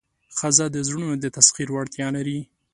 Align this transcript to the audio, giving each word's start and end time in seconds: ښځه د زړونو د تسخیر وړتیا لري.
ښځه 0.37 0.65
د 0.71 0.77
زړونو 0.87 1.13
د 1.23 1.25
تسخیر 1.37 1.69
وړتیا 1.71 2.07
لري. 2.17 2.39